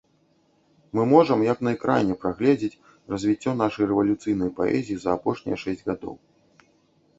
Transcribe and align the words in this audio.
Мы 0.99 1.03
можам, 1.11 1.43
як 1.47 1.59
на 1.67 1.73
экране, 1.75 2.15
прагледзець 2.23 2.79
развіццё 3.15 3.55
нашай 3.61 3.85
рэвалюцыйнай 3.93 4.49
паэзіі 4.63 4.97
за 5.07 5.15
апошнія 5.21 5.63
шэсць 5.65 5.87
гадоў. 5.95 6.15